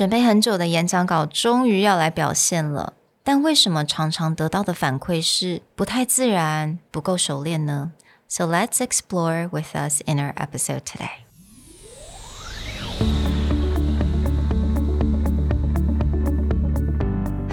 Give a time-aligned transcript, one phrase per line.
[0.00, 2.93] 准备很久的演讲稿终于要来表现了，
[3.23, 7.91] 但为什么常常得到的反馈是不太自然、不够熟练呢？
[8.27, 11.09] So let's explore with us in our episode today.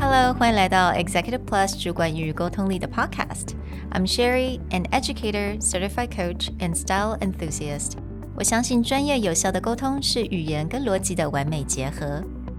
[0.01, 7.93] Hello，欢迎来到 Executive Plus 主管与沟通力的 Podcast。I'm Sherry, an educator, certified coach, and style enthusiast.
[8.37, 12.23] 我相信专业有效的沟通是语言跟逻辑的完美结合。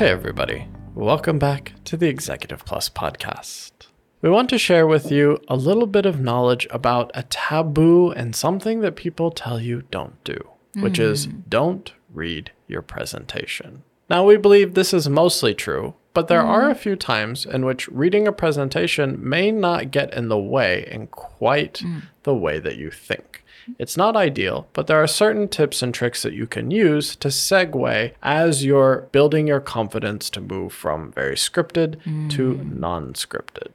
[0.00, 0.66] Hey, everybody.
[0.94, 3.72] Welcome back to the Executive Plus podcast.
[4.22, 8.34] We want to share with you a little bit of knowledge about a taboo and
[8.34, 10.38] something that people tell you don't do,
[10.76, 11.42] which is mm.
[11.50, 13.82] don't read your presentation.
[14.08, 16.72] Now, we believe this is mostly true, but there are mm-hmm.
[16.72, 21.06] a few times in which reading a presentation may not get in the way in
[21.06, 22.02] quite mm.
[22.24, 23.44] the way that you think.
[23.78, 27.28] It's not ideal, but there are certain tips and tricks that you can use to
[27.28, 32.78] segue as you're building your confidence to move from very scripted to mm.
[32.78, 33.68] non scripted.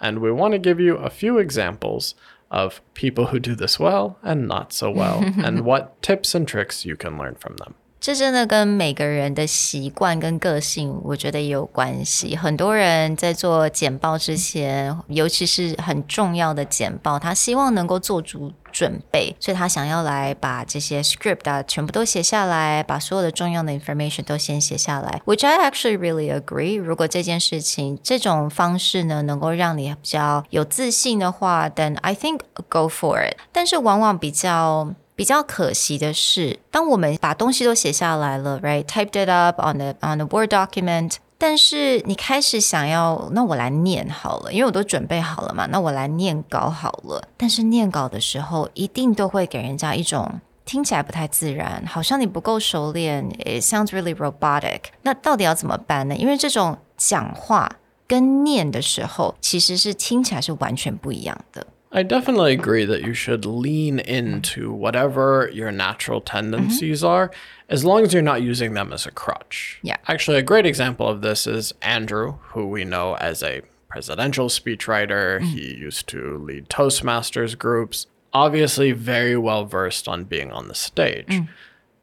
[0.00, 2.14] And we want to give you a few examples
[2.50, 6.84] of people who do this well and not so well, and what tips and tricks
[6.84, 7.74] you can learn from them.
[7.98, 12.36] 这真的跟每个人的习惯跟个性，我觉得也有关系。
[12.36, 25.20] 很多人在做简报之前，尤其是很重要的简报，他希望能够做足准备，所以他想要来把这些 script 啊全部都写下来，把所有的重要的 information 都先写下来。
[25.24, 26.78] Which I actually really agree。
[26.80, 33.36] 如果这件事情这种方式呢，能够让你比较有自信的话，then I think go for it。
[33.50, 34.94] 但是往往比较。
[35.16, 47.28] 比较可惜的是，当我们把东西都写下来了，right，typed it up on the on the Word document，但是你开始想要，那我来念好了，因为我都准备好了嘛，那我来念稿好了。
[47.38, 54.80] 但是念稿的时候，一定都会给人家一种听起来不太自然，好像你不够熟练，it sounds really robotic。
[55.00, 56.14] 那到底要怎么办呢？
[56.14, 57.70] 因为这种讲话
[58.06, 61.66] 跟念的时候，其实是听起来是完全不一样的。
[61.96, 67.06] I definitely agree that you should lean into whatever your natural tendencies mm-hmm.
[67.06, 67.30] are,
[67.70, 69.80] as long as you're not using them as a crutch.
[69.82, 69.96] Yeah.
[70.06, 75.40] Actually, a great example of this is Andrew, who we know as a presidential speechwriter.
[75.40, 75.46] Mm-hmm.
[75.46, 81.28] He used to lead Toastmasters groups, obviously, very well versed on being on the stage.
[81.28, 81.48] Mm.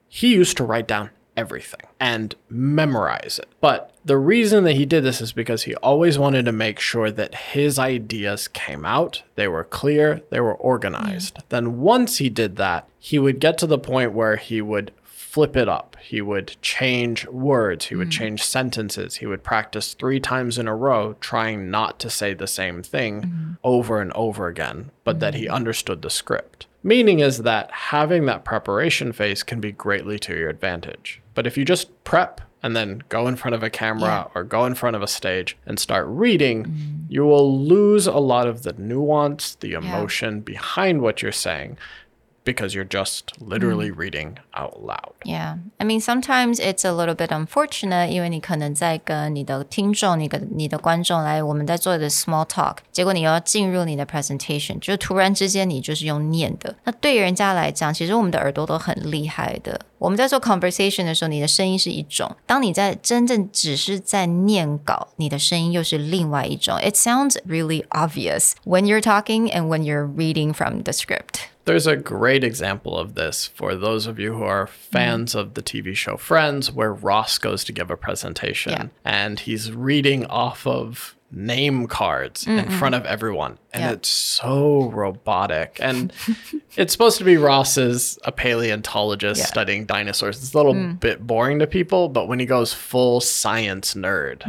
[0.07, 3.49] He used to write down everything and memorize it.
[3.61, 7.11] But the reason that he did this is because he always wanted to make sure
[7.11, 11.39] that his ideas came out, they were clear, they were organized.
[11.49, 15.55] Then once he did that, he would get to the point where he would flip
[15.55, 15.95] it up.
[16.01, 18.23] He would change words, he would mm-hmm.
[18.23, 22.45] change sentences, he would practice 3 times in a row trying not to say the
[22.45, 23.51] same thing mm-hmm.
[23.63, 25.55] over and over again, but that he mm-hmm.
[25.55, 26.67] understood the script.
[26.83, 31.21] Meaning is that having that preparation phase can be greatly to your advantage.
[31.33, 34.66] But if you just prep and then go in front of a camera or go
[34.66, 36.66] in front of a stage and start reading,
[37.08, 41.76] you will lose a lot of the nuance, the emotion behind what you're saying
[42.44, 45.12] because you're just literally reading out loud.
[45.22, 59.78] Yeah, I mean sometimes it's a little bit unfortunate，因为你可能在跟你的听众、你的你的观众来，我们在做的 small talk，结果你又要进入你的 presentation，就突然之间你就是用念的，那对人家来讲，其实我们的耳朵都很厉害的。
[60.02, 66.78] 我们在做 conversation 的时候，你的声音是一种；当你在真正只是在念稿，你的声音又是另外一种。
[66.78, 71.48] It sounds really obvious when you're talking and when you're reading from the script.
[71.64, 75.60] There's a great example of this for those of you who are fans of the
[75.60, 78.86] TV show Friends, where Ross goes to give a presentation Yeah.
[79.04, 83.58] and he's reading off of name cards in front of everyone.
[83.74, 83.92] And Yeah.
[83.92, 85.78] it's so robotic.
[85.78, 86.10] And
[86.74, 89.46] it's supposed to be Ross is a paleontologist Yeah.
[89.46, 90.38] studying dinosaurs.
[90.38, 94.44] It's a little bit boring to people, but when he goes full science nerd,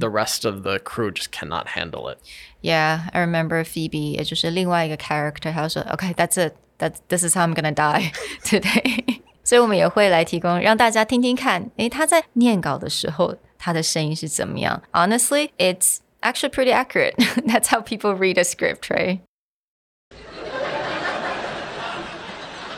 [0.00, 2.18] the rest of the crew just cannot handle it.
[2.62, 8.10] Yeah, I remember Phoebe，也就是另外一个 character，他说，OK，that's、it，that this is how I'm gonna die
[8.42, 14.80] today 。所以我们也会来提供让大家听听看，诶，他在念稿的时候，他的声音是怎么样？
[14.92, 17.15] Honestly, it's actually pretty accurate.
[17.45, 19.21] That's how people read a script, right?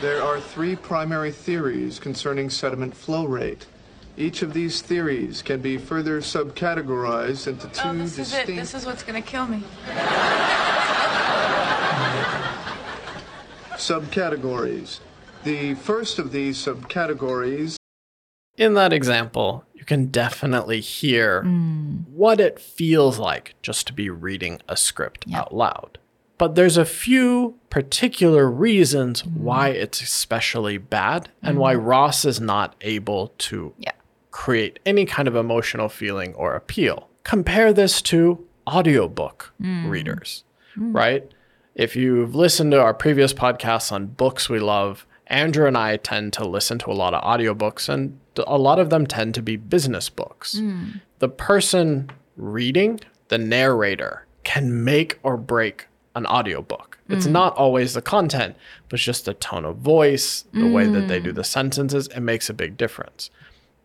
[0.00, 3.66] There are three primary theories concerning sediment flow rate.
[4.16, 8.46] Each of these theories can be further subcategorized into oh, two Oh, this is it.
[8.46, 9.62] distinct This is what's gonna kill me.
[13.74, 15.00] subcategories.
[15.44, 17.76] The first of these subcategories
[18.56, 21.42] In that example, you can definitely hear
[22.14, 25.98] what it feels like just to be reading a script out loud.
[26.38, 29.38] But there's a few particular reasons mm.
[29.38, 31.84] why it's especially bad and why mm.
[31.84, 33.90] Ross is not able to Yeah.
[34.30, 37.08] create any kind of emotional feeling or appeal.
[37.24, 39.90] Compare this to audiobook mm.
[39.90, 40.44] readers,
[40.76, 41.28] right?
[41.74, 46.33] If you've listened to our previous podcasts on books we love, Andrew and I tend
[46.33, 49.41] to listen to a lot of audiobooks, and th- a lot of them tend to
[49.41, 50.61] be business books.
[51.19, 52.99] The person reading,
[53.29, 56.99] the narrator, can make or break an audiobook.
[57.07, 58.55] It's not always the content,
[58.89, 62.21] but it's just the tone of voice, the way that they do the sentences, it
[62.21, 63.29] makes a big difference.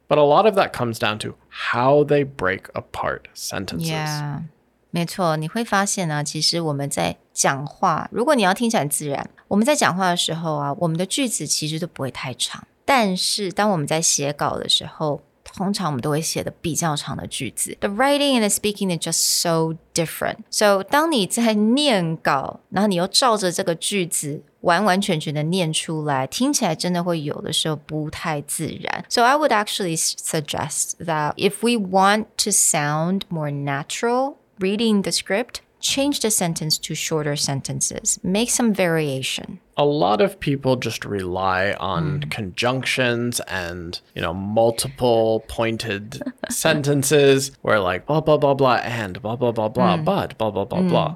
[0.09, 3.91] But a lot of that comes down to how they break apart sentences.
[3.91, 4.45] Yeah，
[4.91, 12.67] 没错，你会发现呢，其实我们在讲话，如果你要听起来很自然， 我们在讲话的时候啊，我们的句子其实都不会太长。
[12.85, 17.77] 但是当我们在写稿的时候，通常我们都会写的比较长的句子。
[17.81, 20.39] The writing and the speaking is just so different.
[20.51, 29.05] So 当你在念稿，然后你又照着这个句子完完全全的念出来，听起来真的会有的时候不太自然。
[29.09, 35.57] So I would actually suggest that if we want to sound more natural reading the script,
[35.86, 38.20] change the sentence to shorter sentences.
[38.24, 39.60] Make some variation.
[39.78, 42.30] a lot of people just rely on hmm.
[42.30, 49.36] conjunctions and you know multiple pointed sentences where like blah blah blah blah and blah
[49.36, 50.04] blah blah blah hmm.
[50.06, 50.88] but blah blah blah hmm.
[50.88, 51.16] blah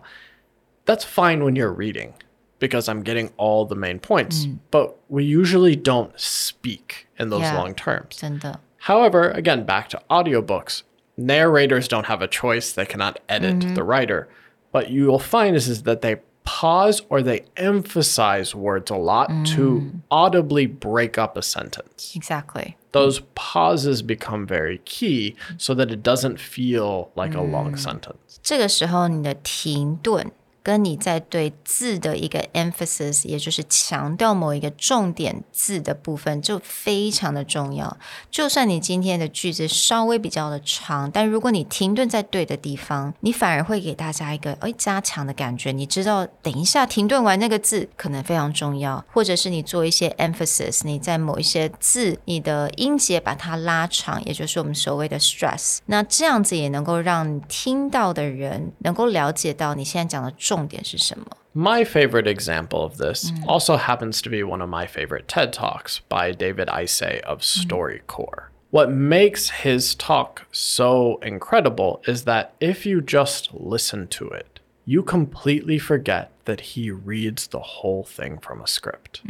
[0.85, 2.13] that's fine when you're reading
[2.59, 4.45] because i'm getting all the main points
[4.75, 7.57] but we usually don't speak in those Yeah.
[7.61, 10.83] long terms 真的 However, again, back to audiobooks,
[11.17, 12.71] narrators don't have a choice.
[12.71, 13.73] They cannot edit mm-hmm.
[13.75, 14.29] the writer.
[14.72, 19.90] But you'll find is, is that they pause or they emphasize words a lot to
[20.10, 22.12] audibly break up a sentence.
[22.14, 22.76] exactly.
[22.92, 28.38] Those pauses become very key so that it doesn't feel like a long sentence.
[28.42, 30.30] 这个时候你的停顿
[30.61, 37.97] 跟你在对字的一个 emphasis，也就是强调某一个重点字的部分，就非常的重要。
[38.29, 45.71] 就算你今天的句子稍微比较的长，但如果你停顿在对的地方，你反而会给大家一个哎加强的感觉。
[45.71, 55.77] 你知道，等一下停顿完那个字可能非常重要，或者是你做一些 emphasis，你在某一些字你的音节把它拉长，也就是我们所谓的 stress。
[55.85, 61.26] 那这样子也能够让听到的人能够了解到你现在讲的重点是什么。
[61.54, 66.00] My favorite example of this also happens to be one of my favorite TED Talks
[66.08, 68.48] by David Isay of StoryCorps.
[68.70, 75.04] What makes his talk so incredible is that if you just listen to it, you
[75.04, 79.22] completely forget that he reads the whole thing from a script.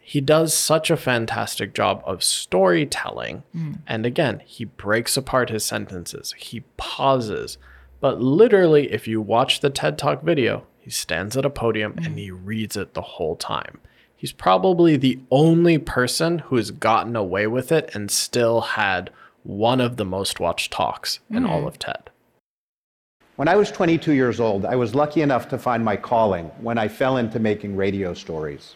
[0.00, 3.44] He does such a fantastic job of storytelling.
[3.86, 7.56] And again, he breaks apart his sentences, he pauses.
[8.03, 12.07] but literally, if you watch the TED Talk video, he stands at a podium and
[12.07, 12.17] mm.
[12.17, 13.79] he reads it the whole time.
[14.13, 19.09] He's probably the only person who has gotten away with it and still had
[19.43, 21.67] one of the most watched talks in all mm.
[21.67, 22.09] of TED.
[23.37, 26.77] When I was 22 years old, I was lucky enough to find my calling when
[26.77, 28.75] I fell into making radio stories.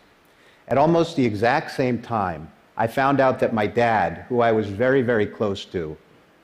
[0.70, 4.70] At almost the exact same time, I found out that my dad, who I was
[4.70, 5.98] very, very close to,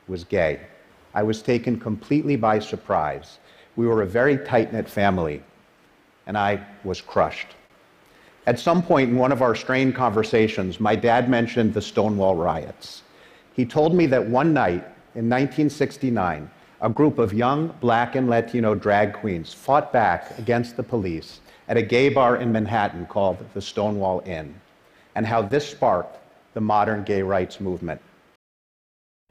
[0.10, 0.60] was gay.
[1.14, 3.40] I was taken completely by surprise.
[3.76, 5.44] We were a very tight knit family,
[6.26, 7.56] and I was crushed.
[8.46, 13.04] At some point in one of our strained conversations, my dad mentioned the Stonewall riots.
[13.54, 14.84] He told me that one night
[15.16, 16.50] in 1969,
[16.82, 21.40] a group of young black and Latino drag queens fought back against the police
[21.70, 24.54] at a gay bar in Manhattan called the Stonewall Inn,
[25.16, 26.18] and how this sparked
[26.54, 28.02] the modern gay rights movement.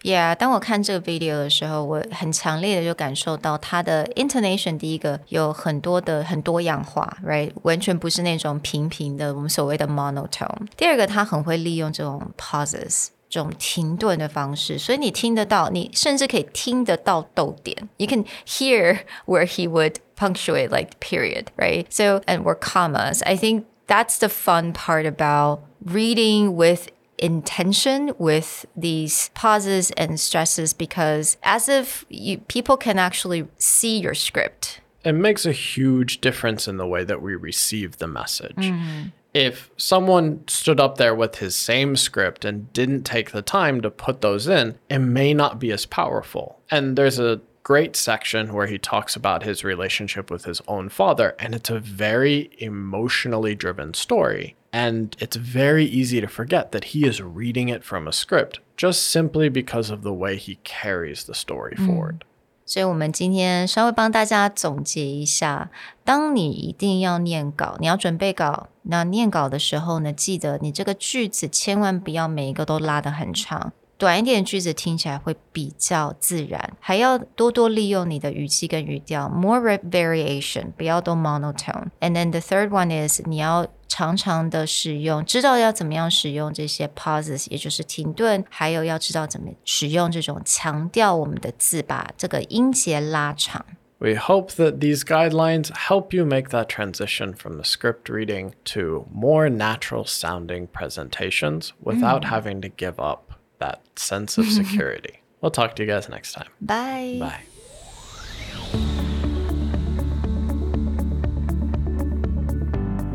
[0.04, 10.68] Yeah，当我看这个 video 的时候，我很强烈的就感受到它的 intonation，第一个有很多的很多样化，right，完全不是那种平平的我们所谓的 monotone。
[10.78, 13.08] 第二个，他很会利用这种 pauses。
[13.30, 17.90] 这种停顿的方式，所以你听得到，你甚至可以听得到逗点。
[17.98, 21.88] You can hear where he would punctuate like period, right?
[21.90, 23.22] So and or commas.
[23.26, 26.88] I think that's the fun part about reading with
[27.23, 34.15] intention with these pauses and stresses because as if you, people can actually see your
[34.15, 34.81] script.
[35.05, 38.57] It makes a huge difference in the way that we receive the message.
[38.57, 39.09] Mm-hmm.
[39.35, 43.91] if someone stood up there with his same script and didn't take the time to
[43.91, 46.61] put those in, it may not be as powerful.
[46.71, 51.35] And there's a great section where he talks about his relationship with his own father,
[51.39, 54.57] and it's a very emotionally driven story.
[54.72, 59.10] And it's very easy to forget that he is reading it from a script just
[59.10, 62.20] simply because of the way he carries the story forward.
[62.66, 65.72] 所以，我们今天稍微帮大家总结一下：
[66.04, 93.66] 当你一定要念稿，你要准备稿，那念稿的时候呢，记得你这个句子千万不要每一个都拉得很长，短一点句子听起来会比较自然，还要多多利用你的语气跟语调，more variation，不要都 monotone。And then the third one is 你要 常常的使用，知道要怎么样使用这些 pauses，也就是停顿，还有要知道怎么使用这种强调我们的字，把这个音节拉长。
[94.00, 99.50] We hope that these guidelines help you make that transition from the script reading to more
[99.50, 105.22] natural sounding presentations without having to give up that sense of security.
[105.42, 106.50] we'll talk to you guys next time.
[106.62, 107.18] Bye.
[107.20, 107.51] Bye.